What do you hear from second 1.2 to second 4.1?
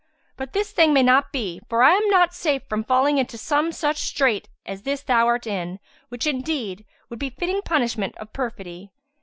be, for I am not safe from falling into some such